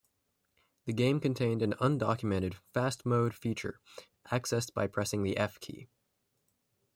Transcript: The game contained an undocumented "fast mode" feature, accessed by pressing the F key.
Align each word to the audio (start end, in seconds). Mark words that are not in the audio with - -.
The 0.85 0.93
game 0.93 1.19
contained 1.19 1.61
an 1.61 1.73
undocumented 1.73 2.55
"fast 2.73 3.05
mode" 3.05 3.35
feature, 3.35 3.79
accessed 4.31 4.73
by 4.73 4.87
pressing 4.87 5.21
the 5.21 5.37
F 5.37 5.59
key. 5.59 5.89